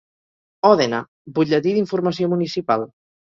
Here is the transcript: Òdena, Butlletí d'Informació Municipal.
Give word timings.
Òdena, 0.69 1.01
Butlletí 1.35 1.75
d'Informació 1.77 2.31
Municipal. 2.35 2.89